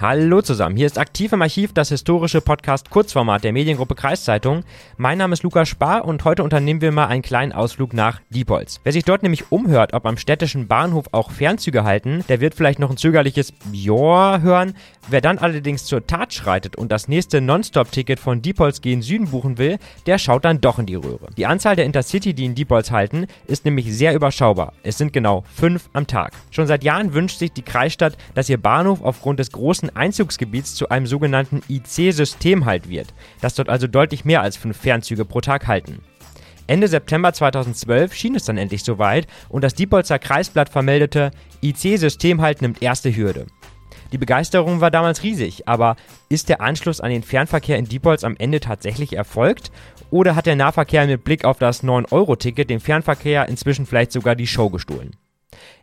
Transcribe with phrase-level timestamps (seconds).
[0.00, 4.62] Hallo zusammen, hier ist aktiv im Archiv das historische Podcast Kurzformat der Mediengruppe Kreiszeitung.
[4.96, 8.78] Mein Name ist Lukas Spar und heute unternehmen wir mal einen kleinen Ausflug nach Diepholz.
[8.84, 12.78] Wer sich dort nämlich umhört, ob am städtischen Bahnhof auch Fernzüge halten, der wird vielleicht
[12.78, 14.74] noch ein zögerliches Joa hören.
[15.08, 19.58] Wer dann allerdings zur Tat schreitet und das nächste Nonstop-Ticket von Diepholz gegen Süden buchen
[19.58, 21.30] will, der schaut dann doch in die Röhre.
[21.36, 24.74] Die Anzahl der Intercity, die in Diepholz halten, ist nämlich sehr überschaubar.
[24.84, 26.34] Es sind genau fünf am Tag.
[26.52, 30.74] Schon seit Jahren wünscht sich die Kreisstadt, dass ihr Bahnhof aufgrund des großen großen Einzugsgebiets
[30.74, 35.66] zu einem sogenannten IC-Systemhalt wird, das dort also deutlich mehr als fünf Fernzüge pro Tag
[35.66, 36.00] halten.
[36.66, 41.30] Ende September 2012 schien es dann endlich soweit und das Diepolzer Kreisblatt vermeldete,
[41.62, 43.46] IC-Systemhalt nimmt erste Hürde.
[44.12, 45.96] Die Begeisterung war damals riesig, aber
[46.28, 49.70] ist der Anschluss an den Fernverkehr in Diepholz am Ende tatsächlich erfolgt?
[50.10, 54.46] Oder hat der Nahverkehr mit Blick auf das 9-Euro-Ticket dem Fernverkehr inzwischen vielleicht sogar die
[54.46, 55.16] Show gestohlen?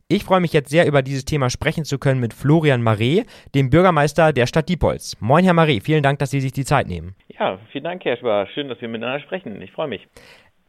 [0.07, 3.71] Ich freue mich jetzt sehr, über dieses Thema sprechen zu können mit Florian Marais, dem
[3.71, 5.17] Bürgermeister der Stadt Diepholz.
[5.19, 7.15] Moin, Herr Marais, vielen Dank, dass Sie sich die Zeit nehmen.
[7.27, 8.45] Ja, vielen Dank, Herr Schwar.
[8.53, 9.59] Schön, dass wir miteinander sprechen.
[9.63, 10.07] Ich freue mich.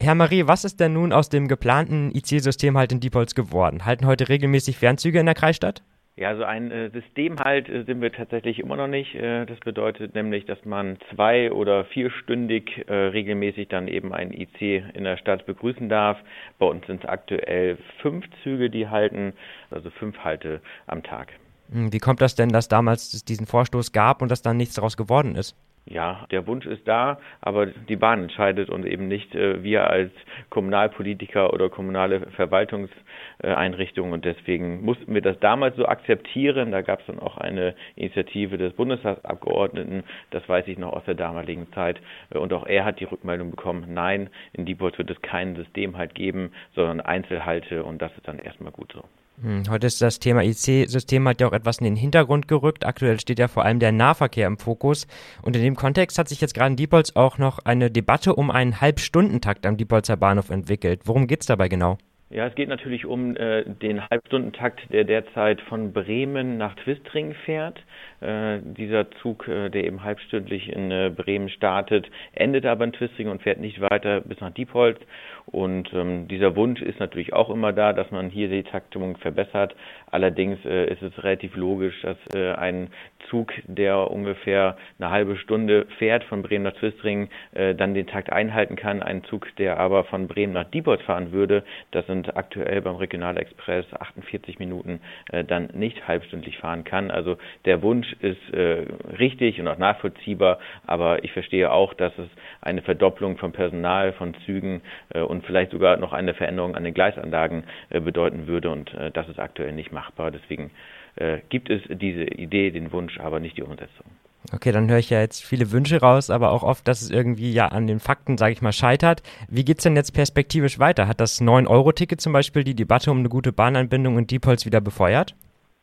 [0.00, 3.84] Herr Marie, was ist denn nun aus dem geplanten IC-System halt in Diepholz geworden?
[3.84, 5.82] Halten heute regelmäßig Fernzüge in der Kreisstadt?
[6.18, 9.14] Ja, so ein äh, System halt äh, sind wir tatsächlich immer noch nicht.
[9.14, 14.82] Äh, das bedeutet nämlich, dass man zwei- oder vierstündig äh, regelmäßig dann eben ein IC
[14.94, 16.16] in der Stadt begrüßen darf.
[16.58, 19.34] Bei uns sind es aktuell fünf Züge, die halten,
[19.70, 21.34] also fünf Halte am Tag.
[21.70, 24.96] Hm, wie kommt das denn, dass damals diesen Vorstoß gab und dass dann nichts daraus
[24.96, 25.54] geworden ist?
[25.88, 30.10] Ja, der Wunsch ist da, aber die Bahn entscheidet und eben nicht äh, wir als
[30.50, 34.12] Kommunalpolitiker oder kommunale Verwaltungseinrichtungen.
[34.12, 36.72] Und deswegen mussten wir das damals so akzeptieren.
[36.72, 41.14] Da gab es dann auch eine Initiative des Bundestagsabgeordneten, das weiß ich noch aus der
[41.14, 42.00] damaligen Zeit.
[42.30, 46.16] Und auch er hat die Rückmeldung bekommen, nein, in Diepholz wird es kein System halt
[46.16, 49.04] geben, sondern Einzelhalte und das ist dann erstmal gut so.
[49.42, 52.86] Hm, heute ist das Thema IC-System hat ja auch etwas in den Hintergrund gerückt.
[52.86, 55.06] Aktuell steht ja vor allem der Nahverkehr im Fokus.
[55.42, 58.50] Und in dem Kontext hat sich jetzt gerade in Diepholz auch noch eine Debatte um
[58.50, 61.02] einen Halbstundentakt am Diepholzer Bahnhof entwickelt.
[61.04, 61.98] Worum geht es dabei genau?
[62.28, 67.78] Ja, es geht natürlich um äh, den Halbstundentakt, der derzeit von Bremen nach Twistring fährt.
[68.20, 73.28] Äh, dieser Zug, äh, der eben halbstündlich in äh, Bremen startet, endet aber in Twistring
[73.28, 74.98] und fährt nicht weiter bis nach Diepholz.
[75.46, 79.76] Und ähm, dieser Wunsch ist natürlich auch immer da, dass man hier die Taktung verbessert.
[80.10, 82.88] Allerdings äh, ist es relativ logisch, dass äh, ein
[83.30, 88.76] Zug, der ungefähr eine halbe Stunde fährt von Bremen nach Twistring, dann den Takt einhalten
[88.76, 89.02] kann.
[89.02, 93.86] Ein Zug, der aber von Bremen nach Diepholz fahren würde, das sind aktuell beim Regionalexpress
[93.92, 95.00] 48 Minuten,
[95.30, 97.10] äh, dann nicht halbstündlich fahren kann.
[97.10, 98.86] Also der Wunsch ist äh,
[99.18, 102.28] richtig und auch nachvollziehbar, aber ich verstehe auch, dass es
[102.60, 106.94] eine Verdopplung von Personal, von Zügen äh, und vielleicht sogar noch eine Veränderung an den
[106.94, 110.30] Gleisanlagen äh, bedeuten würde und äh, das ist aktuell nicht machbar.
[110.30, 110.70] Deswegen
[111.16, 114.06] äh, gibt es diese Idee, den Wunsch, aber nicht die Umsetzung.
[114.52, 117.52] Okay, dann höre ich ja jetzt viele Wünsche raus, aber auch oft, dass es irgendwie
[117.52, 119.22] ja an den Fakten, sage ich mal, scheitert.
[119.48, 121.08] Wie geht es denn jetzt perspektivisch weiter?
[121.08, 125.34] Hat das 9-Euro-Ticket zum Beispiel die Debatte um eine gute Bahnanbindung in Diepholz wieder befeuert?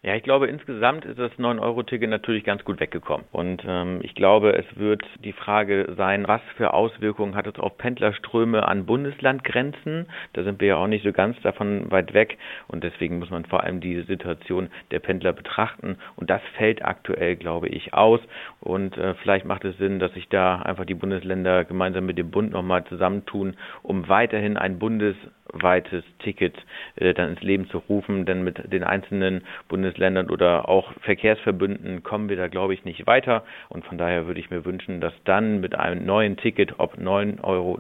[0.06, 3.26] Ja, ich glaube, insgesamt ist das 9-Euro-Ticket natürlich ganz gut weggekommen.
[3.32, 7.78] Und ähm, ich glaube, es wird die Frage sein, was für Auswirkungen hat es auf
[7.78, 10.08] Pendlerströme an Bundeslandgrenzen?
[10.34, 12.38] Da sind wir ja auch nicht so ganz davon weit weg.
[12.68, 15.98] Und deswegen muss man vor allem die Situation der Pendler betrachten.
[16.18, 18.20] Und das fällt aktuell, glaube ich, aus.
[18.60, 22.30] Und äh, vielleicht macht es Sinn, dass sich da einfach die Bundesländer gemeinsam mit dem
[22.30, 25.16] Bund nochmal zusammentun, um weiterhin ein Bundes
[25.54, 26.56] weites Ticket
[26.96, 32.30] äh, dann ins Leben zu rufen, denn mit den einzelnen Bundesländern oder auch Verkehrsverbünden kommen
[32.30, 33.44] wir da, glaube ich, nicht weiter.
[33.70, 37.44] Und von daher würde ich mir wünschen, dass dann mit einem neuen Ticket, ob 9,39
[37.44, 37.72] Euro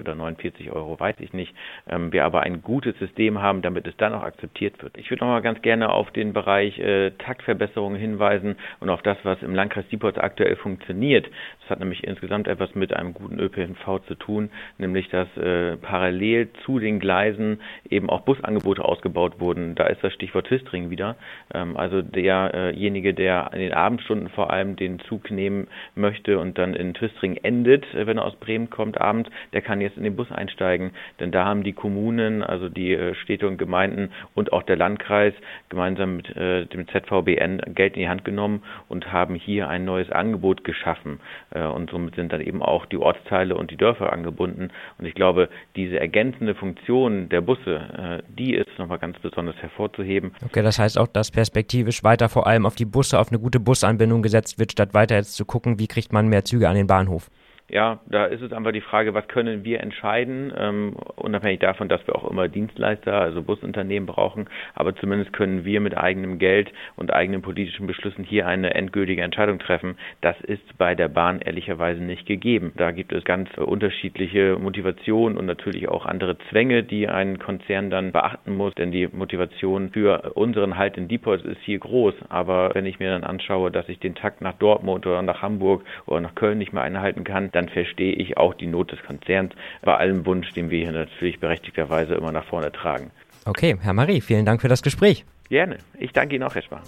[0.00, 1.54] oder 49 Euro, weiß ich nicht,
[1.88, 4.96] ähm, wir aber ein gutes System haben, damit es dann auch akzeptiert wird.
[4.96, 9.18] Ich würde noch mal ganz gerne auf den Bereich äh, Taktverbesserungen hinweisen und auf das,
[9.22, 11.28] was im Landkreis Diepholz aktuell funktioniert.
[11.60, 16.50] Das hat nämlich insgesamt etwas mit einem guten ÖPNV zu tun, nämlich dass äh, parallel
[16.64, 19.74] zu den Gleisen eben auch Busangebote ausgebaut wurden.
[19.74, 21.16] Da ist das Stichwort Twistring wieder.
[21.54, 26.74] Ähm, also derjenige, der in den Abendstunden vor allem den Zug nehmen möchte und dann
[26.74, 30.16] in Twistring endet, äh, wenn er aus Bremen kommt abends, der kann jetzt in den
[30.16, 30.92] Bus einsteigen.
[31.20, 35.34] Denn da haben die Kommunen, also die äh, Städte und Gemeinden und auch der Landkreis
[35.68, 40.10] gemeinsam mit äh, dem ZVBN Geld in die Hand genommen und haben hier ein neues
[40.10, 41.20] Angebot geschaffen.
[41.52, 44.70] und somit sind dann eben auch die Ortsteile und die Dörfer angebunden.
[44.98, 49.56] Und ich glaube, diese ergänzende Funktion Funktion der Busse, äh, die ist nochmal ganz besonders
[49.56, 50.32] hervorzuheben.
[50.44, 53.60] Okay, das heißt auch, dass perspektivisch weiter vor allem auf die Busse, auf eine gute
[53.60, 56.88] Busanbindung gesetzt wird, statt weiter jetzt zu gucken, wie kriegt man mehr Züge an den
[56.88, 57.30] Bahnhof.
[57.72, 62.06] Ja, da ist es einfach die Frage, was können wir entscheiden, ähm, unabhängig davon, dass
[62.06, 67.14] wir auch immer Dienstleister, also Busunternehmen brauchen, aber zumindest können wir mit eigenem Geld und
[67.14, 69.96] eigenen politischen Beschlüssen hier eine endgültige Entscheidung treffen.
[70.20, 72.74] Das ist bei der Bahn ehrlicherweise nicht gegeben.
[72.76, 78.12] Da gibt es ganz unterschiedliche Motivationen und natürlich auch andere Zwänge, die ein Konzern dann
[78.12, 82.84] beachten muss, denn die Motivation für unseren Halt in Diepholz ist hier groß, aber wenn
[82.84, 86.34] ich mir dann anschaue, dass ich den Takt nach Dortmund oder nach Hamburg oder nach
[86.34, 90.24] Köln nicht mehr einhalten kann, dann verstehe ich auch die Not des Konzerns bei allem
[90.26, 93.10] Wunsch, den wir hier natürlich berechtigterweise immer nach vorne tragen.
[93.44, 95.24] Okay, Herr Marie, vielen Dank für das Gespräch.
[95.48, 95.78] Gerne.
[95.98, 96.82] Ich danke Ihnen auch, Herr Spar.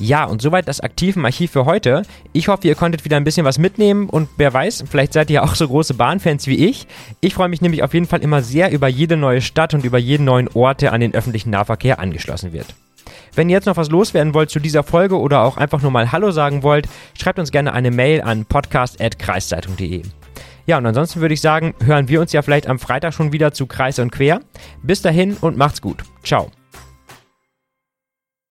[0.00, 2.02] Ja, und soweit das aktive Archiv für heute.
[2.32, 5.34] Ich hoffe, ihr konntet wieder ein bisschen was mitnehmen und wer weiß, vielleicht seid ihr
[5.34, 6.86] ja auch so große Bahnfans wie ich.
[7.20, 9.98] Ich freue mich nämlich auf jeden Fall immer sehr über jede neue Stadt und über
[9.98, 12.74] jeden neuen Ort, der an den öffentlichen Nahverkehr angeschlossen wird.
[13.38, 16.10] Wenn ihr jetzt noch was loswerden wollt zu dieser Folge oder auch einfach nur mal
[16.10, 20.02] Hallo sagen wollt, schreibt uns gerne eine Mail an podcast.kreiszeitung.de.
[20.66, 23.52] Ja, und ansonsten würde ich sagen, hören wir uns ja vielleicht am Freitag schon wieder
[23.52, 24.40] zu Kreis und Quer.
[24.82, 26.02] Bis dahin und macht's gut.
[26.24, 26.50] Ciao.